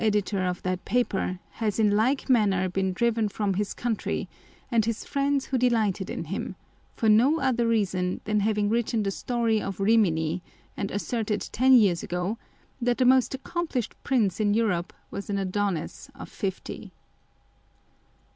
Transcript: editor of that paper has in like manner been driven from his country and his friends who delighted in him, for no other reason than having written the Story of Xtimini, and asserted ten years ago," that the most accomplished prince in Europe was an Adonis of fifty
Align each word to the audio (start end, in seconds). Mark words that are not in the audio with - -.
editor 0.03 0.39
of 0.47 0.63
that 0.63 0.83
paper 0.83 1.37
has 1.51 1.77
in 1.77 1.91
like 1.95 2.27
manner 2.27 2.67
been 2.67 2.91
driven 2.91 3.29
from 3.29 3.53
his 3.53 3.71
country 3.75 4.27
and 4.71 4.85
his 4.85 5.05
friends 5.05 5.45
who 5.45 5.59
delighted 5.59 6.09
in 6.09 6.23
him, 6.23 6.55
for 6.95 7.07
no 7.07 7.39
other 7.39 7.67
reason 7.67 8.19
than 8.23 8.39
having 8.39 8.67
written 8.67 9.03
the 9.03 9.11
Story 9.11 9.61
of 9.61 9.77
Xtimini, 9.77 10.41
and 10.75 10.89
asserted 10.89 11.47
ten 11.51 11.73
years 11.73 12.01
ago," 12.01 12.39
that 12.81 12.97
the 12.97 13.05
most 13.05 13.35
accomplished 13.35 13.93
prince 14.03 14.39
in 14.39 14.55
Europe 14.55 14.91
was 15.11 15.29
an 15.29 15.37
Adonis 15.37 16.09
of 16.15 16.27
fifty 16.29 16.91